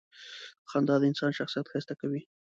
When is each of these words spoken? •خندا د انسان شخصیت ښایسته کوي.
•خندا 0.69 0.95
د 0.99 1.03
انسان 1.09 1.31
شخصیت 1.39 1.65
ښایسته 1.71 1.93
کوي. 2.01 2.21